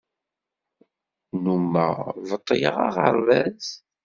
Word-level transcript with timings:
Nnummeɣ 1.35 1.93
beṭṭleɣ 2.29 2.75
aɣerbaz. 2.87 3.65